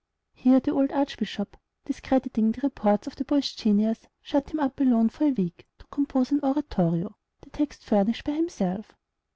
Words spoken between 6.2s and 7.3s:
an oratorio,